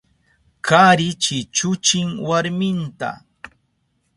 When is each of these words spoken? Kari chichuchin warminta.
Kari 0.67 1.07
chichuchin 1.23 2.07
warminta. 2.27 3.09